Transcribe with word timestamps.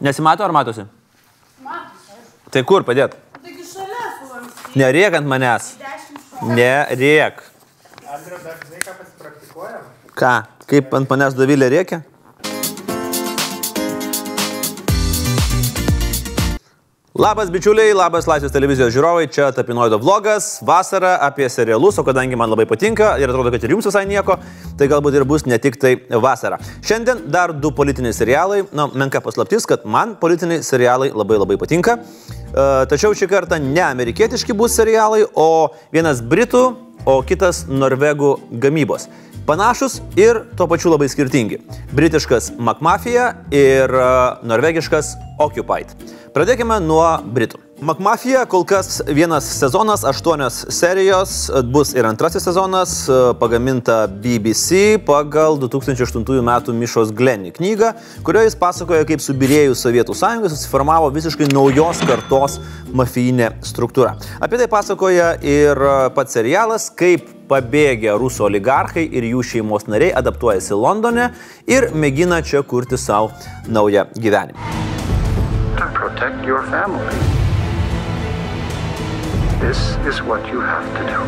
Nesimato 0.00 0.44
ar 0.44 0.52
matosi? 0.52 0.86
Matosi. 1.60 2.20
Tai 2.50 2.62
kur 2.64 2.84
padėt? 2.88 3.16
Taigi 3.42 3.66
šalia 3.68 4.06
sulanksti. 4.16 4.78
Nerėk 4.80 5.16
ant 5.18 5.28
manęs. 5.28 5.74
Nerėk. 6.48 7.42
Andriu, 8.08 8.38
dar 8.40 8.56
žinai, 8.62 8.80
ką 8.80 8.94
pasipraktikuojam? 8.96 9.84
Ką? 10.16 10.32
Kaip 10.72 10.96
ant 10.96 11.12
manęs 11.12 11.36
Dovilė 11.36 11.68
rėkia? 11.74 12.00
Labas 17.20 17.50
bičiuliai, 17.52 17.92
labas 17.92 18.24
Laisvės 18.24 18.54
televizijos 18.54 18.94
žiūrovai, 18.94 19.26
čia 19.28 19.50
Tapinoido 19.52 19.98
vlogas, 20.00 20.54
vasara 20.64 21.18
apie 21.26 21.50
serialus, 21.52 21.98
o 22.00 22.04
kadangi 22.06 22.38
man 22.40 22.48
labai 22.48 22.64
patinka 22.70 23.10
ir 23.20 23.28
atrodo, 23.28 23.52
kad 23.52 23.66
ir 23.66 23.74
jums 23.74 23.90
visai 23.90 24.06
nieko, 24.08 24.38
tai 24.80 24.88
galbūt 24.88 25.18
ir 25.18 25.26
bus 25.28 25.44
ne 25.44 25.58
tik 25.60 25.76
tai 25.82 25.98
vasara. 26.16 26.56
Šiandien 26.80 27.26
dar 27.28 27.52
du 27.52 27.74
politiniai 27.76 28.16
serialai, 28.16 28.62
na, 28.72 28.88
menka 28.96 29.20
paslaptis, 29.20 29.68
kad 29.68 29.84
man 29.84 30.16
politiniai 30.22 30.64
serialai 30.64 31.12
labai 31.12 31.42
labai 31.42 31.60
patinka, 31.60 31.98
E, 32.50 32.62
tačiau 32.90 33.14
šį 33.14 33.28
kartą 33.30 33.60
ne 33.62 33.82
amerikietiški 33.84 34.54
bus 34.58 34.74
serialai, 34.78 35.22
o 35.38 35.70
vienas 35.94 36.22
britų, 36.22 36.64
o 37.06 37.20
kitas 37.26 37.64
norvegų 37.70 38.34
gamybos. 38.62 39.06
Panašus 39.46 39.98
ir 40.20 40.42
tuo 40.58 40.66
pačiu 40.70 40.92
labai 40.92 41.08
skirtingi. 41.10 41.60
Britiškas 41.96 42.52
McMafia 42.58 43.30
ir 43.54 43.94
e, 43.94 44.08
norvegiškas 44.50 45.14
Occupied. 45.40 45.94
Pradėkime 46.30 46.76
nuo 46.78 47.02
Britų. 47.26 47.58
McMafia 47.82 48.44
kol 48.46 48.62
kas 48.68 49.00
vienas 49.08 49.48
sezonas, 49.56 50.04
aštuonios 50.06 50.60
serijos, 50.70 51.32
bus 51.72 51.90
ir 51.96 52.06
antrasis 52.06 52.44
sezonas, 52.46 52.92
pagaminta 53.40 54.04
BBC 54.06 55.00
pagal 55.02 55.58
2008 55.58 56.22
m. 56.38 56.52
Mišos 56.78 57.10
Glenny 57.16 57.50
knygą, 57.56 57.90
kurioje 58.22 58.50
jis 58.52 58.58
pasakoja, 58.60 59.08
kaip 59.08 59.24
subirėjus 59.24 59.82
Sovietų 59.82 60.14
sąjungai 60.14 60.52
susiformavo 60.52 61.08
visiškai 61.16 61.50
naujos 61.50 62.04
kartos 62.06 62.60
mafijinė 62.94 63.56
struktūra. 63.66 64.14
Apie 64.38 64.60
tai 64.60 64.70
pasakoja 64.70 65.32
ir 65.42 65.82
pats 66.14 66.38
serialas, 66.38 66.92
kaip 66.94 67.26
pabėgę 67.50 68.14
rusų 68.22 68.46
oligarchai 68.52 69.08
ir 69.08 69.26
jų 69.32 69.42
šeimos 69.56 69.90
nariai 69.90 70.14
adaptuojasi 70.22 70.78
Londone 70.78 71.32
ir 71.66 71.90
mėgina 71.90 72.38
čia 72.46 72.62
kurti 72.62 73.00
savo 73.00 73.32
naują 73.66 74.06
gyvenimą. 74.14 74.99
Protect 76.20 76.44
your 76.44 76.62
family. 76.68 77.16
This 79.64 79.96
is 80.04 80.20
what 80.20 80.44
you 80.52 80.60
have 80.60 80.84
to 80.98 81.02
do. 81.08 81.20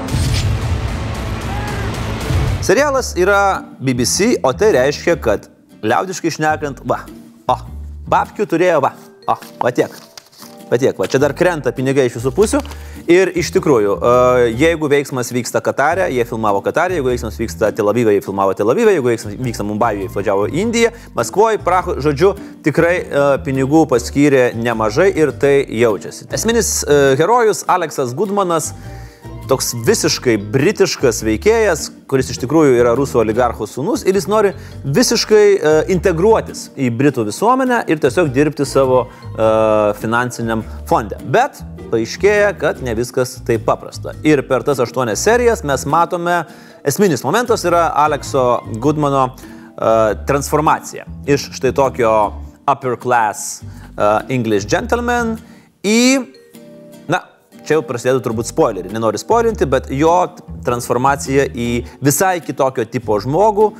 Serialas 2.60 3.16
yra 3.16 3.64
BBC, 3.80 4.36
o 4.44 4.52
tai 4.52 4.72
reiškia, 4.76 5.16
kad 5.16 5.48
liaudiškai 5.82 6.36
šnekant, 6.36 6.84
va, 6.84 7.00
o, 7.48 7.56
babkių 8.04 8.46
turėjo, 8.52 8.84
va, 8.84 8.92
o, 9.32 9.40
va 9.64 9.72
tiek. 9.72 10.11
Va 10.72 10.78
tiek, 10.80 10.96
va, 10.96 11.04
čia 11.04 11.18
dar 11.20 11.34
krenta 11.36 11.68
pinigai 11.76 12.06
iš 12.08 12.14
visų 12.16 12.30
pusių. 12.32 12.58
Ir 13.12 13.28
iš 13.36 13.50
tikrųjų, 13.52 13.96
e, 13.98 14.44
jeigu 14.56 14.88
veiksmas 14.88 15.28
vyksta 15.34 15.60
Katare, 15.60 16.06
jie 16.14 16.24
filmavo 16.24 16.62
Katare, 16.64 16.96
jeigu 16.96 17.10
veiksmas 17.10 17.36
vyksta 17.36 17.68
Tel 17.76 17.92
Avive, 17.92 18.14
jie 18.14 18.22
filmavo 18.24 18.54
Tel 18.56 18.72
Avive, 18.72 18.94
jeigu 18.94 19.10
veiksmas 19.10 19.34
vyksta 19.36 19.66
Mumbajuje, 19.68 20.06
jie 20.06 20.14
važiavo 20.14 20.46
Indiją, 20.62 20.94
Maskvoje, 21.18 21.60
Prahu, 21.66 21.98
žodžiu, 22.00 22.32
tikrai 22.64 22.94
e, 23.02 23.26
pinigų 23.44 23.84
paskyrė 23.90 24.46
nemažai 24.56 25.10
ir 25.12 25.34
tai 25.36 25.58
jaučiasi. 25.82 26.30
Esminis 26.32 26.72
e, 26.86 27.00
herojus 27.20 27.66
Aleksas 27.68 28.16
Gudmanas 28.16 28.72
toks 29.50 29.72
visiškai 29.86 30.36
britiškas 30.52 31.22
veikėjas, 31.26 31.88
kuris 32.10 32.30
iš 32.32 32.40
tikrųjų 32.42 32.76
yra 32.80 32.94
rusų 32.98 33.22
oligarchų 33.22 33.66
sūnus 33.68 34.04
ir 34.06 34.16
jis 34.18 34.28
nori 34.30 34.52
visiškai 34.84 35.44
uh, 35.54 35.78
integruotis 35.92 36.68
į 36.76 36.90
britų 36.98 37.26
visuomenę 37.28 37.82
ir 37.90 38.02
tiesiog 38.02 38.30
dirbti 38.34 38.66
savo 38.68 39.04
uh, 39.06 39.92
finansiniam 40.00 40.64
fonde. 40.90 41.18
Bet 41.34 41.62
paaiškėja, 41.92 42.52
kad 42.60 42.82
ne 42.84 42.94
viskas 42.96 43.36
taip 43.46 43.66
paprasta. 43.68 44.16
Ir 44.26 44.44
per 44.48 44.64
tas 44.66 44.80
aštuonias 44.82 45.22
serijas 45.24 45.64
mes 45.68 45.84
matome, 45.90 46.42
esminis 46.88 47.24
momentas 47.26 47.66
yra 47.68 47.88
Alekso 48.04 48.62
Goodmano 48.82 49.26
uh, 49.32 50.14
transformacija 50.28 51.08
iš 51.26 51.50
štai 51.58 51.74
tokio 51.76 52.14
upper 52.70 52.96
class 53.00 53.60
uh, 53.62 54.22
English 54.32 54.70
gentleman 54.70 55.36
į 55.84 56.41
čia 57.66 57.78
jau 57.78 57.84
prasidėtų 57.86 58.22
turbūt 58.24 58.50
spoilerį, 58.50 58.92
nenoriu 58.94 59.20
spoilinti, 59.20 59.68
bet 59.70 59.90
jo 59.92 60.14
transformacija 60.66 61.48
į 61.48 61.68
visai 62.04 62.36
kitokio 62.44 62.84
tipo 62.90 63.18
žmogų 63.22 63.72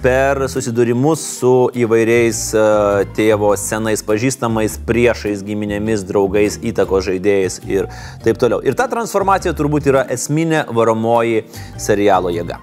per 0.00 0.46
susidūrimus 0.48 1.22
su 1.38 1.52
įvairiais 1.76 2.40
uh, 2.56 3.02
tėvo 3.16 3.52
senais 3.60 4.02
pažįstamais, 4.06 4.78
priešais, 4.88 5.44
giminėmis, 5.44 6.06
draugais, 6.08 6.56
įtako 6.64 7.02
žaidėjais 7.10 7.60
ir 7.68 7.90
taip 8.24 8.40
toliau. 8.40 8.62
Ir 8.64 8.76
ta 8.78 8.88
transformacija 8.92 9.52
turbūt 9.56 9.90
yra 9.92 10.06
esminė 10.12 10.64
varomoji 10.72 11.44
serialo 11.80 12.32
jėga. 12.32 12.60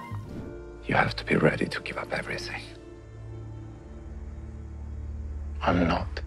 I'm 5.60 5.86
not. 5.86 6.22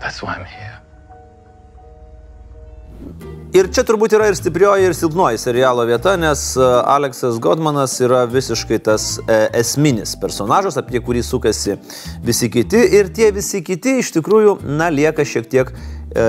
That's 0.00 0.22
why 0.22 0.34
I'm 0.34 0.44
here. 0.44 0.83
Ir 3.54 3.68
čia 3.70 3.84
turbūt 3.86 4.16
yra 4.16 4.26
ir 4.26 4.34
stiprioji, 4.34 4.88
ir 4.88 4.96
silpnoji 4.98 5.38
serialo 5.38 5.84
vieta, 5.86 6.16
nes 6.18 6.40
e, 6.58 6.64
Aleksas 6.90 7.36
Godmanas 7.38 7.92
yra 8.02 8.24
visiškai 8.26 8.80
tas 8.82 9.04
e, 9.22 9.36
esminis 9.60 10.16
personažas, 10.18 10.74
apie 10.80 10.98
kurį 10.98 11.22
sukasi 11.22 11.76
visi 12.26 12.50
kiti. 12.50 12.80
Ir 12.98 13.12
tie 13.14 13.28
visi 13.36 13.62
kiti 13.62 14.00
iš 14.00 14.10
tikrųjų, 14.16 14.56
na, 14.66 14.90
lieka 14.90 15.22
šiek 15.22 15.46
tiek 15.52 15.70
e, 15.70 16.24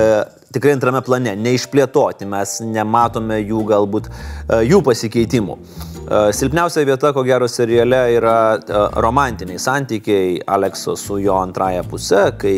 tikrai 0.55 0.75
antrame 0.75 1.01
plane, 1.05 1.35
neišplėtoti, 1.39 2.27
mes 2.29 2.59
nematome 2.63 3.41
jų 3.41 3.65
galbūt, 3.71 4.09
e, 4.09 4.61
jų 4.69 4.81
pasikeitimų. 4.85 5.57
E, 5.57 6.21
Silpniausia 6.37 6.85
vieta, 6.87 7.11
ko 7.15 7.25
gero, 7.27 7.49
seriale 7.51 8.01
yra 8.15 8.37
e, 8.55 8.83
romantiniai 9.03 9.59
santykiai 9.61 10.39
Alekso 10.55 10.95
su 10.99 11.19
jo 11.23 11.35
antraja 11.41 11.83
pusė, 11.87 12.27
kai 12.39 12.55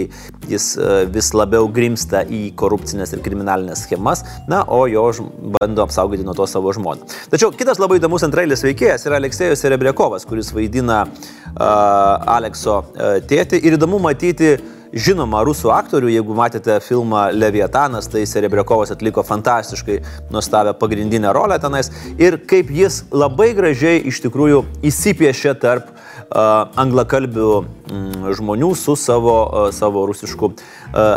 jis 0.47 0.69
vis 1.11 1.33
labiau 1.35 1.67
grimsta 1.73 2.21
į 2.23 2.53
korupcinės 2.59 3.11
ir 3.15 3.23
kriminalinės 3.25 3.83
schemas, 3.87 4.23
na, 4.47 4.61
o 4.63 4.85
jo 4.87 5.09
bando 5.57 5.83
apsaugoti 5.83 6.23
nuo 6.27 6.35
to 6.37 6.47
savo 6.47 6.71
žmoną. 6.75 7.07
Tačiau 7.33 7.51
kitas 7.55 7.81
labai 7.81 7.99
įdomus 7.99 8.23
antrailis 8.27 8.63
veikėjas 8.63 9.07
yra 9.09 9.19
Aleksėjus 9.19 9.65
Serebriakovas, 9.65 10.23
kuris 10.29 10.53
vaidina 10.55 11.01
uh, 11.03 12.37
Alekso 12.37 12.79
uh, 12.79 13.17
tėtį 13.27 13.59
ir 13.59 13.75
įdomu 13.75 13.99
matyti 14.03 14.55
žinomą 14.96 15.42
rusų 15.48 15.72
aktorių, 15.72 16.10
jeigu 16.12 16.36
matėte 16.36 16.76
filmą 16.84 17.28
Leviatanas, 17.32 18.08
tai 18.12 18.24
Serebriakovas 18.28 18.92
atliko 18.94 19.24
fantastiškai 19.26 20.00
nuostabią 20.32 20.74
pagrindinę 20.80 21.32
rolę 21.32 21.58
tenais 21.62 21.90
ir 22.18 22.38
kaip 22.48 22.70
jis 22.72 23.02
labai 23.12 23.52
gražiai 23.56 24.02
iš 24.08 24.20
tikrųjų 24.26 24.64
įsipiešė 24.88 25.54
tarp 25.62 25.88
uh, 25.92 26.68
anglakalbių 26.80 27.50
mm, 27.62 28.32
žmonių 28.38 28.72
su 28.78 28.96
savo, 28.96 29.36
uh, 29.46 29.70
savo 29.72 30.06
rusišku 30.10 30.52
uh, 30.52 30.56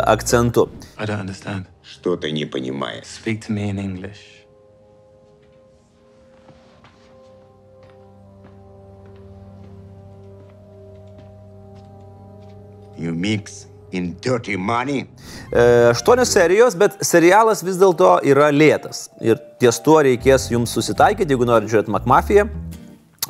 akcentu. 0.08 0.68
I 0.98 1.04
don't 1.04 1.20
understand. 1.20 1.66
Что 1.82 2.16
ты 2.16 2.32
не 2.32 2.46
понимаешь? 2.46 3.06
Speak 3.06 3.46
to 3.46 3.52
me 3.52 3.68
in 3.68 3.78
English. 3.78 4.36
You 12.98 13.12
mix 13.12 13.66
in 13.91 14.15
dirty 14.23 14.57
money? 14.57 15.05
E, 15.51 15.63
Aštuonios 15.91 16.31
serijos, 16.33 16.77
bet 16.79 16.97
serialas 17.05 17.63
vis 17.65 17.79
dėlto 17.81 18.17
yra 18.27 18.51
lėtas. 18.53 19.09
Ir 19.23 19.39
ties 19.61 19.81
tuo 19.83 19.99
reikės 20.05 20.49
jums 20.51 20.73
susitaikyti, 20.77 21.33
jeigu 21.35 21.47
norite 21.49 21.71
žiūrėti 21.71 21.93
McMafia. 21.93 22.47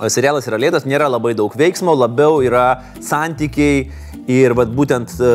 Serialas 0.10 0.48
yra 0.50 0.58
lėtas, 0.62 0.88
nėra 0.88 1.10
labai 1.12 1.34
daug 1.38 1.54
veiksmo, 1.58 1.94
labiau 1.98 2.40
yra 2.46 2.82
santykiai 3.04 3.90
ir 4.32 4.56
vat, 4.58 4.72
būtent 4.74 5.14
e, 5.20 5.34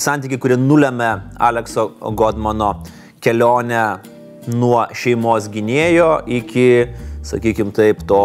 santykiai, 0.00 0.40
kurie 0.42 0.58
nulėmė 0.60 1.12
Alekso 1.38 1.90
Godmano 2.16 2.74
kelionę 3.24 3.84
nuo 4.52 4.82
šeimos 4.92 5.48
gynėjo 5.52 6.10
iki, 6.40 6.66
sakykime 7.24 7.72
taip, 7.76 8.02
to 8.08 8.24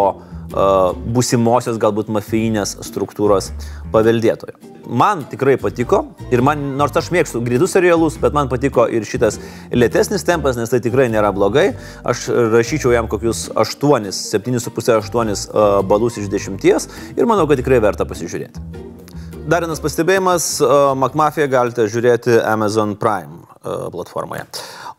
būsimosios 0.49 1.77
galbūt 1.81 2.09
mafijinės 2.13 2.77
struktūros 2.87 3.51
paveldėtojo. 3.93 4.57
Man 4.89 5.21
tikrai 5.29 5.53
patiko 5.61 5.99
ir 6.33 6.41
man, 6.41 6.63
nors 6.79 6.95
aš 6.97 7.11
mėgstu 7.13 7.43
greitus 7.45 7.75
serialus, 7.75 8.17
bet 8.17 8.33
man 8.33 8.49
patiko 8.49 8.87
ir 8.89 9.05
šitas 9.05 9.37
lėtesnis 9.69 10.25
tempas, 10.25 10.57
nes 10.57 10.71
tai 10.71 10.79
tikrai 10.81 11.05
nėra 11.13 11.29
blogai. 11.35 11.67
Aš 12.01 12.29
rašyčiau 12.55 12.95
jam 12.95 13.05
kokius 13.11 13.51
8, 13.53 14.09
7,5-8 14.09 15.83
balus 15.85 16.17
iš 16.17 16.31
10 16.33 16.57
ir 17.13 17.29
manau, 17.29 17.45
kad 17.45 17.61
tikrai 17.61 17.77
verta 17.85 18.09
pasižiūrėti. 18.09 18.65
Dar 19.49 19.65
vienas 19.65 19.81
pastebėjimas, 19.81 20.57
McMafia 20.97 21.45
galite 21.49 21.85
žiūrėti 21.89 22.41
Amazon 22.45 22.97
Prime 22.97 23.45
platformoje. 23.93 24.45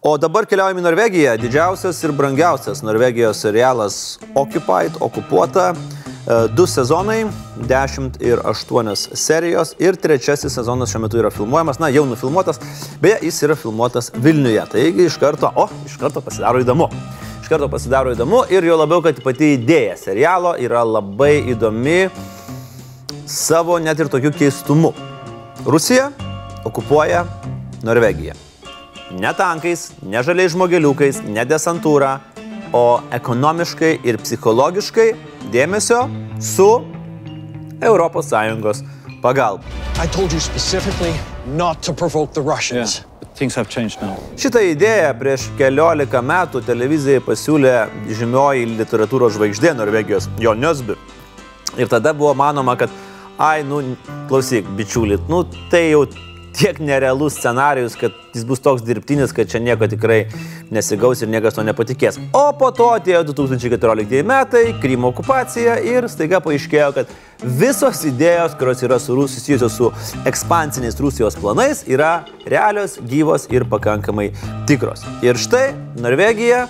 O 0.00 0.14
dabar 0.16 0.46
keliaujame 0.48 0.80
į 0.80 0.84
Norvegiją. 0.86 1.32
Didžiausias 1.36 1.98
ir 2.06 2.14
brangiausias 2.16 2.80
Norvegijos 2.80 3.42
serialas 3.44 3.96
Occupied, 4.32 4.96
okupuota. 4.96 5.74
E, 5.74 6.38
Du 6.56 6.64
sezonai, 6.64 7.26
10 7.68 8.16
ir 8.24 8.40
8 8.48 8.96
serijos 8.96 9.74
ir 9.76 10.00
trečiasis 10.00 10.56
sezonas 10.56 10.88
šiuo 10.88 11.04
metu 11.04 11.20
yra 11.20 11.28
filmuojamas, 11.28 11.82
na 11.84 11.92
jau 11.92 12.06
nufilmuotas, 12.08 12.62
beje, 13.02 13.18
jis 13.28 13.42
yra 13.44 13.58
filmuotas 13.60 14.10
Vilniuje, 14.16 14.64
taigi 14.72 15.04
iš 15.04 15.20
karto, 15.20 15.52
o, 15.52 15.68
iš 15.84 16.00
karto 16.00 16.24
pasidaro 16.24 16.64
įdomu. 16.64 16.88
Karto 17.50 17.66
pasidaro 17.66 18.12
įdomu 18.14 18.44
ir 18.46 18.62
jo 18.62 18.76
labiau, 18.78 19.02
kad 19.02 19.16
pati 19.24 19.56
idėja 19.56 19.96
serialo 19.98 20.54
yra 20.62 20.84
labai 20.86 21.40
įdomi 21.50 22.04
savo 23.26 23.80
net 23.82 23.98
ir 23.98 24.08
tokiu 24.08 24.30
keistumu. 24.30 24.94
Rusija 25.66 26.12
okupuoja 26.64 27.26
Norvegiją. 27.82 28.38
Ne 29.10 29.32
tankais, 29.34 29.90
ne 30.02 30.22
žaliais 30.22 30.52
žmogeliukais, 30.54 31.22
ne 31.26 31.42
desantūra, 31.44 32.20
o 32.72 33.00
ekonomiškai 33.10 33.96
ir 34.06 34.18
psichologiškai 34.22 35.08
dėmesio 35.50 36.04
su 36.38 36.68
ES 37.82 38.82
pagalba. 39.22 39.64
I 39.98 40.06
told 40.06 40.32
you 40.32 40.40
specifically 40.40 41.12
not 41.46 41.82
to 41.82 41.92
provoke 41.92 42.32
the 42.32 42.40
Russians. 42.40 43.00
But 43.18 43.34
things 43.34 43.54
have 43.54 43.68
changed 43.68 44.00
now. 44.00 44.16
Šitą 44.38 44.62
idėją 44.70 45.10
prieš 45.18 45.48
keliolika 45.58 46.22
metų 46.22 46.62
televizijai 46.64 47.20
pasiūlė 47.24 47.74
žymioji 48.14 48.70
literatūros 48.78 49.34
žvaigždė 49.36 49.74
Norvegijos 49.76 50.30
Jo 50.38 50.54
Nösby. 50.54 50.96
Ir 51.78 51.90
tada 51.90 52.14
buvo 52.14 52.32
manoma, 52.34 52.76
kad, 52.78 52.90
ai, 53.38 53.62
nu, 53.66 53.82
klausyk, 54.30 54.66
bičiulit, 54.78 55.28
nu, 55.30 55.44
tai 55.70 55.90
jau 55.90 56.06
tiek 56.56 56.78
nerealus 56.78 57.38
scenarius, 57.38 57.96
kad 57.98 58.14
jis 58.34 58.44
bus 58.46 58.62
toks 58.62 58.84
dirbtinis, 58.86 59.32
kad 59.34 59.50
čia 59.50 59.60
nieko 59.62 59.88
tikrai 59.90 60.20
nesigaus 60.70 61.22
ir 61.22 61.30
niekas 61.30 61.56
to 61.58 61.64
nepatikės. 61.66 62.20
O 62.36 62.44
po 62.58 62.70
to 62.74 62.90
atėjo 62.94 63.24
2014 63.32 64.22
metai, 64.26 64.64
Krymo 64.82 65.10
okupacija 65.10 65.78
ir 65.86 66.08
staiga 66.12 66.42
paaiškėjo, 66.44 66.90
kad 66.96 67.14
visos 67.60 68.04
idėjos, 68.06 68.56
kurios 68.60 68.84
yra 68.86 69.00
su 69.02 69.16
Rusija 69.16 69.40
susijusios 69.40 69.72
su 69.72 69.90
ekspansiniais 70.28 71.00
Rusijos 71.00 71.36
planais, 71.40 71.84
yra 71.88 72.24
realios, 72.46 72.98
gyvos 73.08 73.48
ir 73.50 73.64
pakankamai 73.70 74.30
tikros. 74.68 75.04
Ir 75.22 75.38
štai 75.40 75.72
Norvegija 76.00 76.66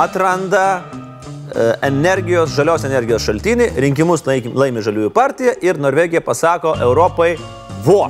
atranda 0.00 0.66
e, 0.80 1.70
energijos, 1.86 2.54
žalios 2.56 2.86
energijos 2.88 3.26
šaltinį, 3.26 3.72
rinkimus 3.84 4.24
laimi 4.26 4.82
žaliųjų 4.82 5.12
partija 5.14 5.54
ir 5.62 5.80
Norvegija 5.80 6.24
pasako 6.24 6.74
Europai, 6.80 7.36
vo, 7.84 8.06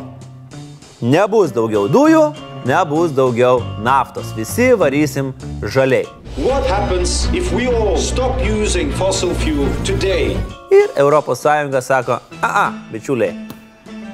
nebus 1.02 1.50
daugiau 1.52 1.88
dujų, 1.90 2.22
nebus 2.68 3.12
daugiau 3.16 3.60
naftos, 3.82 4.30
visi 4.36 4.70
varysim 4.78 5.32
žaliai. 5.62 6.06
What 6.38 6.64
happens 6.64 7.26
if 7.34 7.52
we 7.52 7.66
all 7.66 7.98
stop 7.98 8.40
using 8.40 8.92
fossil 8.92 9.34
fuel 9.34 9.68
today? 9.84 10.38
Ir 10.72 10.88
ES 10.96 11.84
sako, 11.84 12.20
a, 12.40 12.48
a, 12.48 12.72
bičiuliai, 12.92 13.34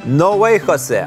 no 0.06 0.37
way 0.38 0.58
Jose. 0.58 1.06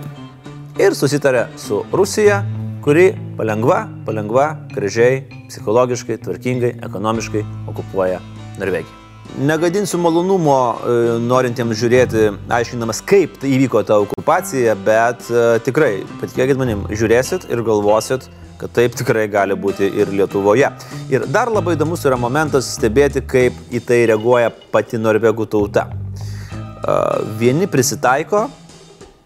Ir 0.79 0.95
susitarė 0.95 1.49
su 1.57 1.83
Rusija, 1.91 2.45
kuri 2.81 3.11
palengva, 3.37 3.89
palengva, 4.05 4.55
gražiai, 4.71 5.25
psichologiškai, 5.49 6.17
tvarkingai, 6.23 6.77
ekonomiškai 6.87 7.43
okupuoja 7.67 8.21
Norvegiją. 8.59 9.00
Negadinsiu 9.39 9.95
malonumo 10.03 10.55
e, 10.83 10.93
norintiems 11.23 11.79
žiūrėti, 11.79 12.25
aiškinamas, 12.51 12.99
kaip 13.07 13.37
tai 13.39 13.53
įvyko 13.55 13.79
ta 13.87 13.95
okupacija, 14.03 14.73
bet 14.83 15.23
e, 15.31 15.43
tikrai, 15.63 16.01
patikėkit 16.19 16.59
manim, 16.59 16.81
žiūrėsit 16.91 17.45
ir 17.47 17.61
galvosit, 17.63 18.27
kad 18.59 18.73
taip 18.75 18.97
tikrai 18.99 19.29
gali 19.31 19.55
būti 19.55 19.87
ir 19.87 20.11
Lietuvoje. 20.11 20.67
Ir 21.13 21.23
dar 21.31 21.47
labai 21.47 21.77
įdomus 21.77 22.03
yra 22.05 22.19
momentas 22.19 22.73
stebėti, 22.75 23.23
kaip 23.23 23.55
į 23.71 23.79
tai 23.87 24.01
reaguoja 24.11 24.51
pati 24.73 24.99
norvegų 24.99 25.47
tauta. 25.55 25.87
E, 25.87 26.97
Vieni 27.39 27.71
prisitaiko 27.71 28.49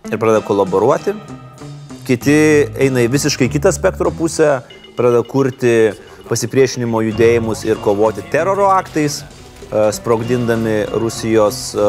ir 0.06 0.22
pradeda 0.22 0.46
kolaboruoti, 0.46 1.16
kiti 2.06 2.38
eina 2.78 3.02
į 3.02 3.10
visiškai 3.18 3.50
kitą 3.50 3.74
spektro 3.74 4.14
pusę, 4.14 4.60
pradeda 4.94 5.26
kurti 5.26 5.96
pasipriešinimo 6.30 7.02
judėjimus 7.10 7.66
ir 7.66 7.82
kovoti 7.82 8.22
teroro 8.30 8.70
aktais, 8.70 9.24
sprogdindami 9.92 10.86
Rusijos 10.92 11.76
e, 11.76 11.80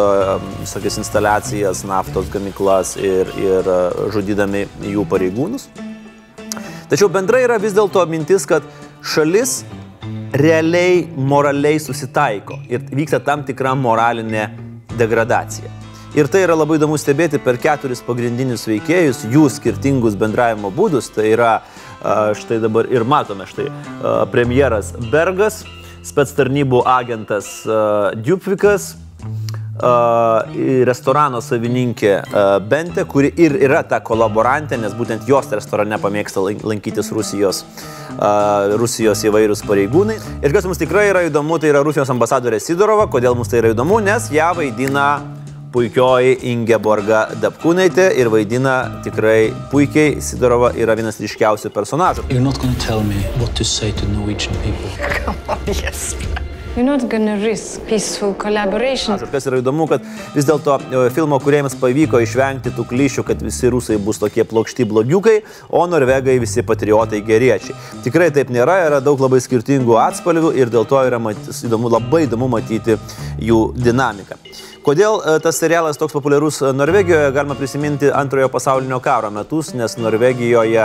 visokias 0.60 0.98
instaliacijas, 0.98 1.84
naftos 1.84 2.30
gamyklas 2.32 2.96
ir, 2.96 3.30
ir 3.40 3.68
e, 3.68 3.78
žudydami 4.14 4.64
jų 4.94 5.04
pareigūnus. 5.10 5.68
Tačiau 6.90 7.10
bendrai 7.12 7.44
yra 7.46 7.58
vis 7.62 7.74
dėlto 7.76 8.04
mintis, 8.10 8.46
kad 8.46 8.66
šalis 9.02 9.60
realiai 10.36 11.06
moraliai 11.16 11.78
susitaiko 11.82 12.60
ir 12.70 12.84
vyksta 12.90 13.20
tam 13.24 13.44
tikra 13.46 13.74
moralinė 13.78 14.48
degradacija. 14.98 15.70
Ir 16.16 16.30
tai 16.32 16.46
yra 16.46 16.54
labai 16.56 16.78
įdomu 16.78 16.96
stebėti 16.96 17.38
per 17.44 17.58
keturis 17.60 18.00
pagrindinius 18.04 18.64
veikėjus, 18.70 19.26
jų 19.28 19.48
skirtingus 19.52 20.14
bendravimo 20.16 20.70
būdus. 20.72 21.10
Tai 21.12 21.26
yra 21.28 21.50
štai 22.38 22.56
dabar 22.62 22.88
ir 22.88 23.04
matome, 23.04 23.44
štai 23.50 23.66
premjeras 24.32 24.94
Bergas, 25.12 25.64
spets 26.06 26.32
tarnybų 26.38 26.84
agentas 26.88 27.48
a, 27.66 28.12
Dupvikas, 28.16 28.94
a, 29.82 29.90
restorano 30.88 31.40
savininkė 31.44 32.12
a, 32.22 32.44
Bente, 32.62 33.04
kuri 33.10 33.32
ir 33.42 33.56
yra 33.66 33.82
ta 33.88 34.00
kolaborantė, 34.04 34.78
nes 34.80 34.94
būtent 34.96 35.26
jos 35.28 35.50
restorane 35.52 35.98
pamėgsta 36.02 36.44
lan- 36.44 36.62
lankytis 36.62 37.10
Rusijos, 37.16 37.64
a, 38.16 38.30
Rusijos 38.78 39.24
įvairūs 39.28 39.64
pareigūnai. 39.68 40.18
Ir 40.46 40.54
kas 40.56 40.68
mums 40.68 40.80
tikrai 40.80 41.08
yra 41.10 41.26
įdomu, 41.28 41.58
tai 41.60 41.72
yra 41.74 41.82
Rusijos 41.86 42.12
ambasadorė 42.14 42.62
Sidorova. 42.62 43.08
Kodėl 43.12 43.36
mums 43.36 43.50
tai 43.52 43.64
yra 43.64 43.74
įdomu? 43.74 43.98
Nes 44.04 44.30
ją 44.34 44.52
vaidina 44.56 45.08
puikioji 45.76 46.38
Ingeborga 46.52 47.26
Dapkūnaitė 47.42 48.06
ir 48.16 48.30
vaidina 48.32 48.76
tikrai 49.04 49.50
puikiai. 49.72 50.22
Sidorova 50.24 50.72
yra 50.78 50.96
vienas 50.96 51.20
ryškiausių 51.20 51.72
personažų. 51.74 52.24
You're 52.30 52.44
not 52.44 52.56
going 52.62 52.72
to 52.72 52.80
tell 52.80 53.04
me 53.04 53.20
what 53.42 53.52
to 53.60 53.64
say 53.64 53.92
to 53.92 54.08
Norwegian 54.14 54.56
people. 54.64 54.88
You're 56.76 56.84
not 56.84 57.08
gonna 57.08 57.38
risk 57.40 57.86
peaceful 57.88 58.34
collaboration. 58.36 59.16
Ir 59.16 59.30
kas 59.32 59.46
yra 59.48 59.62
įdomu, 59.62 59.86
kad 59.88 60.04
vis 60.34 60.44
dėlto 60.44 60.74
e, 60.76 61.04
filmo 61.16 61.38
kuriems 61.40 61.72
pavyko 61.80 62.20
išvengti 62.20 62.72
tų 62.76 62.84
klišių, 62.90 63.24
kad 63.30 63.40
visi 63.40 63.70
rusai 63.72 63.96
bus 63.96 64.20
tokie 64.20 64.44
plokšti 64.44 64.84
blogiukai, 64.88 65.38
o 65.72 65.86
norvegai 65.88 66.36
visi 66.42 66.64
patriotai 66.68 67.22
geriečiai. 67.24 67.76
Tikrai 68.04 68.28
taip 68.36 68.52
nėra, 68.52 68.76
yra 68.90 69.00
daug 69.00 69.24
labai 69.24 69.40
skirtingų 69.40 69.96
atspalvių 70.04 70.52
ir 70.60 70.72
dėl 70.72 70.84
to 70.88 71.00
yra 71.08 71.20
mat, 71.20 71.40
įdomu, 71.64 71.88
labai 71.96 72.26
įdomu 72.28 72.52
matyti 72.58 73.00
jų 73.40 73.70
dinamiką. 73.80 74.36
Kodėl 74.86 75.16
e, 75.18 75.32
tas 75.42 75.56
serialas 75.58 75.98
toks 75.98 76.14
populiarus 76.14 76.60
e, 76.62 76.68
Norvegijoje, 76.70 77.32
galima 77.34 77.56
prisiminti 77.58 78.06
antrojo 78.14 78.46
pasaulinio 78.54 79.00
karo 79.02 79.32
metus, 79.34 79.72
nes 79.74 79.96
Norvegijoje 79.98 80.84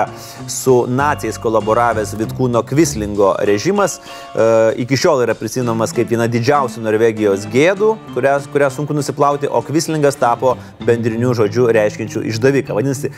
su 0.50 0.74
nacijais 0.90 1.38
kolaboravęs 1.44 2.16
Vitkūno 2.18 2.64
Kvislingo 2.66 3.36
režimas 3.46 4.00
e, 4.00 4.48
iki 4.82 4.98
šiol 4.98 5.22
yra 5.28 5.36
prisiminamas 5.38 5.94
kaip 5.94 6.10
viena 6.10 6.26
didžiausių 6.34 6.82
Norvegijos 6.82 7.46
gėdų, 7.54 7.92
kurią, 8.16 8.34
kurią 8.56 8.72
sunku 8.74 8.98
nusiplauti, 8.98 9.46
o 9.46 9.62
Kvislingas 9.70 10.18
tapo 10.18 10.56
bendrinių 10.82 11.36
žodžių 11.38 11.68
reiškinčių 11.78 12.26
išdaviką. 12.34 12.74
Vadinasi, 12.74 13.14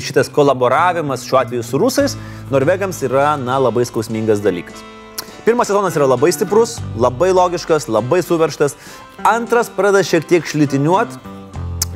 šitas 0.00 0.32
kolaboravimas 0.32 1.28
šiuo 1.28 1.42
atveju 1.44 1.68
su 1.68 1.84
rusais 1.84 2.16
Norvegams 2.48 3.04
yra, 3.04 3.34
na, 3.36 3.60
labai 3.68 3.84
skausmingas 3.84 4.40
dalykas. 4.40 4.80
Pirmas 5.44 5.66
sezonas 5.66 5.96
yra 5.98 6.06
labai 6.06 6.30
stiprus, 6.30 6.76
labai 6.94 7.32
logiškas, 7.34 7.88
labai 7.90 8.20
suverštas. 8.22 8.76
Antras 9.26 9.66
pradeda 9.74 10.04
šiek 10.06 10.28
tiek 10.30 10.46
šlitiniuot, 10.46 11.16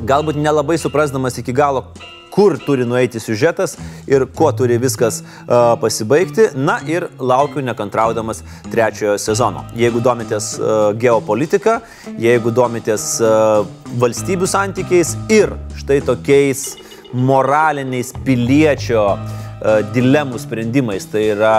galbūt 0.03 0.35
nelabai 0.35 0.75
suprasdamas 0.81 1.39
iki 1.39 1.55
galo, 1.55 1.85
kur 2.35 2.57
turi 2.59 2.83
nueiti 2.83 3.21
siužetas 3.23 3.77
ir 4.03 4.25
kuo 4.35 4.51
turi 4.51 4.75
viskas 4.83 5.21
uh, 5.21 5.77
pasibaigti. 5.79 6.49
Na 6.59 6.75
ir 6.91 7.07
laukiu 7.23 7.63
nekantraudamas 7.63 8.43
trečiojo 8.67 9.15
sezono. 9.15 9.63
Jeigu 9.79 10.03
domitės 10.03 10.57
uh, 10.59 10.91
geopolitika, 10.99 11.79
jeigu 12.19 12.51
domitės 12.51 13.13
uh, 13.23 13.63
valstybių 14.03 14.51
santykiais 14.57 15.15
ir 15.31 15.55
štai 15.79 16.01
tokiais 16.03 16.67
moraliniais 17.15 18.11
piliečio 18.25 19.03
e, 19.15 19.46
dilemų 19.93 20.39
sprendimais, 20.41 21.07
tai 21.09 21.27
yra 21.33 21.53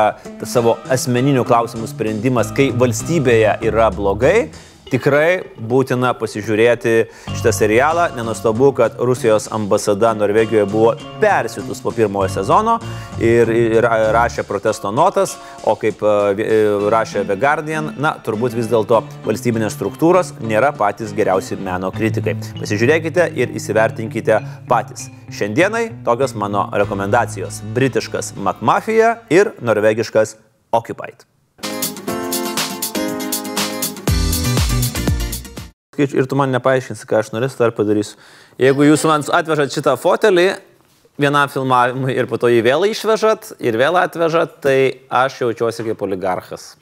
savo 0.46 0.76
asmeninių 0.92 1.44
klausimų 1.48 1.88
sprendimas, 1.90 2.52
kai 2.54 2.70
valstybėje 2.78 3.58
yra 3.68 3.88
blogai, 3.94 4.48
tikrai 4.90 5.42
būtina 5.58 6.12
pasižiūrėti 6.18 6.94
šitą 7.36 7.52
serialą. 7.54 8.08
Nenustabu, 8.16 8.70
kad 8.76 8.96
Rusijos 8.98 9.48
ambasada 9.54 10.14
Norvegijoje 10.16 10.66
buvo 10.70 10.94
persiutus 11.20 11.82
po 11.84 11.92
pirmojo 11.94 12.30
sezono 12.38 12.78
ir, 13.20 13.50
ir 13.52 13.88
rašė 14.14 14.44
protesto 14.48 14.92
notas, 14.94 15.36
o 15.68 15.76
kaip 15.78 16.02
e, 16.02 16.16
e, 16.42 16.58
rašė 16.92 17.24
The 17.28 17.38
Guardian, 17.40 17.92
na, 18.00 18.14
turbūt 18.24 18.56
vis 18.58 18.70
dėlto 18.70 19.02
valstybinės 19.26 19.76
struktūros 19.78 20.34
nėra 20.42 20.72
patys 20.76 21.14
geriausi 21.16 21.58
meno 21.60 21.92
kritikai. 21.94 22.36
Pasižiūrėkite 22.58 23.30
ir 23.38 23.54
įsivertinkite 23.58 24.42
patys. 24.70 25.08
Šiandienai 25.34 25.88
tokios 26.06 26.34
mano 26.34 26.68
rekomendacijos- 26.72 27.62
britiškas 27.76 28.34
McMafia 28.36 29.18
ir 29.30 29.52
norvegiškas 29.60 30.36
Occupied. 30.72 31.37
Ir 36.06 36.28
tu 36.30 36.38
man 36.38 36.52
nepaaiškinsi, 36.54 37.06
ką 37.08 37.20
aš 37.22 37.32
norėsiu, 37.34 37.58
tai 37.60 37.68
ar 37.68 37.76
padarysiu. 37.76 38.18
Jeigu 38.60 38.86
jūs 38.86 39.06
man 39.08 39.26
atvežat 39.26 39.74
šitą 39.74 39.96
fotelį 40.00 40.48
vienam 41.18 41.50
filmavimui 41.50 42.14
ir 42.14 42.30
po 42.30 42.38
to 42.38 42.50
jį 42.52 42.62
vėl 42.66 42.86
išvežat 42.88 43.56
ir 43.58 43.78
vėl 43.80 43.98
atvežat, 44.00 44.60
tai 44.64 44.78
aš 45.10 45.42
jaučiuosi 45.42 45.90
kaip 45.90 46.06
oligarchas. 46.06 46.76